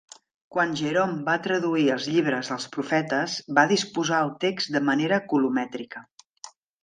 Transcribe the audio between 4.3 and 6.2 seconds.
text de manera colomètrica.